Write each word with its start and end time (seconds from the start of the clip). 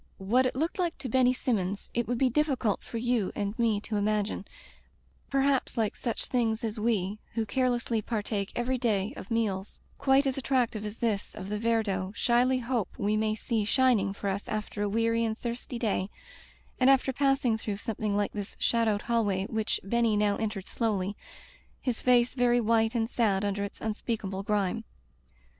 What 0.17 0.47
it 0.47 0.55
looked 0.55 0.79
like 0.79 0.97
to 0.97 1.09
Benny 1.09 1.31
Sinmions 1.31 1.91
it 1.93 2.07
would 2.07 2.17
be 2.17 2.27
difficult 2.27 2.81
for 2.83 2.97
you 2.97 3.31
and 3.35 3.53
me 3.59 3.79
to 3.81 3.93
unagine— 3.93 4.47
perhaps 5.29 5.77
like 5.77 5.95
such 5.95 6.25
things 6.25 6.63
as 6.63 6.79
we, 6.79 7.19
who 7.35 7.45
care 7.45 7.67
lessly 7.69 8.03
partake 8.03 8.51
every 8.55 8.79
day 8.79 9.13
of 9.15 9.29
meals 9.29 9.79
quite 9.99 10.25
as 10.25 10.39
attractive 10.39 10.83
as 10.85 10.97
this 10.97 11.35
of 11.35 11.49
the 11.49 11.59
Viardot, 11.59 12.15
shyly 12.15 12.57
hope 12.57 12.89
we 12.97 13.15
may 13.15 13.35
see 13.35 13.63
shining 13.63 14.11
for 14.11 14.27
us 14.27 14.47
after 14.47 14.81
a 14.81 14.89
weary 14.89 15.23
and 15.23 15.37
thirsty 15.37 15.77
day, 15.77 16.09
and 16.79 16.89
after 16.89 17.13
passing 17.13 17.55
through 17.55 17.77
some 17.77 17.97
thing 17.97 18.17
like 18.17 18.31
this 18.31 18.55
shadowed 18.57 19.03
hallway 19.03 19.45
which 19.51 19.79
Ben 19.83 20.03
ny 20.05 20.15
now 20.15 20.35
entered 20.37 20.67
slowly, 20.67 21.15
his 21.79 22.01
face 22.01 22.33
very 22.33 22.59
white 22.59 22.95
and 22.95 23.07
sad 23.07 23.45
under 23.45 23.63
its 23.63 23.79
unspeakable 23.79 24.41
grime. 24.41 24.83